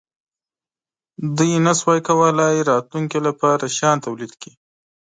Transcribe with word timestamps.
دوی 1.37 1.51
نشوای 1.65 1.99
کولای 2.07 2.63
راتلونکې 2.71 3.19
لپاره 3.27 3.65
شیان 3.75 3.97
تولید 4.05 4.31
کړي. 4.41 4.53